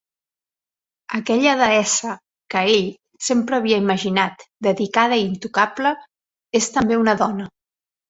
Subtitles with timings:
[1.19, 2.15] Aquella deessa
[2.55, 2.89] que ell
[3.29, 5.97] sempre havia imaginat dedicada i intocable
[6.63, 7.53] és també una dona.